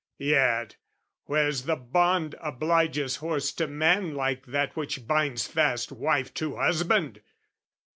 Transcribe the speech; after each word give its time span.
Yet 0.17 0.77
where's 1.25 1.65
the 1.65 1.75
bond 1.75 2.33
obliges 2.41 3.17
horse 3.17 3.51
to 3.51 3.67
man 3.67 4.15
Like 4.15 4.47
that 4.47 4.75
which 4.75 5.05
binds 5.05 5.45
fast 5.45 5.91
wife 5.91 6.33
to 6.41 6.55
husband? 6.55 7.21